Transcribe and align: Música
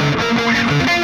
Música 0.00 0.99